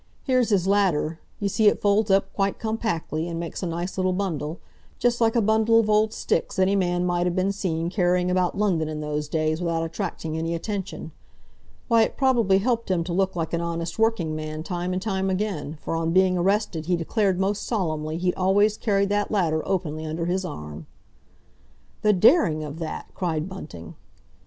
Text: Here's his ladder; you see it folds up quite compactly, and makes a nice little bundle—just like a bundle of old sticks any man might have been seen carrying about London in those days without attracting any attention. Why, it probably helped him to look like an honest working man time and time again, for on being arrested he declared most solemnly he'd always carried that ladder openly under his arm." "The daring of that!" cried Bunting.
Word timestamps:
Here's 0.23 0.49
his 0.49 0.65
ladder; 0.65 1.19
you 1.39 1.47
see 1.47 1.67
it 1.67 1.79
folds 1.79 2.09
up 2.09 2.33
quite 2.33 2.57
compactly, 2.57 3.27
and 3.27 3.39
makes 3.39 3.61
a 3.61 3.67
nice 3.67 3.99
little 3.99 4.13
bundle—just 4.13 5.21
like 5.21 5.35
a 5.35 5.43
bundle 5.43 5.79
of 5.79 5.91
old 5.91 6.11
sticks 6.11 6.57
any 6.57 6.75
man 6.75 7.05
might 7.05 7.27
have 7.27 7.35
been 7.35 7.51
seen 7.51 7.91
carrying 7.91 8.31
about 8.31 8.57
London 8.57 8.89
in 8.89 8.99
those 8.99 9.27
days 9.27 9.61
without 9.61 9.83
attracting 9.83 10.35
any 10.35 10.55
attention. 10.55 11.11
Why, 11.87 12.01
it 12.01 12.17
probably 12.17 12.57
helped 12.57 12.89
him 12.89 13.03
to 13.03 13.13
look 13.13 13.35
like 13.35 13.53
an 13.53 13.61
honest 13.61 13.99
working 13.99 14.35
man 14.35 14.63
time 14.63 14.91
and 14.91 15.01
time 15.03 15.29
again, 15.29 15.77
for 15.83 15.95
on 15.95 16.13
being 16.13 16.35
arrested 16.35 16.87
he 16.87 16.95
declared 16.95 17.39
most 17.39 17.63
solemnly 17.67 18.17
he'd 18.17 18.33
always 18.33 18.77
carried 18.77 19.09
that 19.09 19.29
ladder 19.29 19.61
openly 19.67 20.03
under 20.03 20.25
his 20.25 20.43
arm." 20.43 20.87
"The 22.01 22.11
daring 22.11 22.63
of 22.63 22.79
that!" 22.79 23.09
cried 23.13 23.47
Bunting. 23.47 23.93